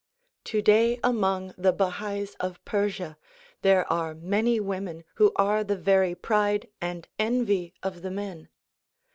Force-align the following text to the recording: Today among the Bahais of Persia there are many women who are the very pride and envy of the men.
Today 0.43 0.99
among 1.03 1.53
the 1.59 1.71
Bahais 1.71 2.35
of 2.39 2.65
Persia 2.65 3.19
there 3.61 3.85
are 3.93 4.15
many 4.15 4.59
women 4.59 5.03
who 5.17 5.31
are 5.35 5.63
the 5.63 5.75
very 5.77 6.15
pride 6.15 6.67
and 6.81 7.07
envy 7.19 7.75
of 7.83 8.01
the 8.01 8.09
men. 8.09 8.49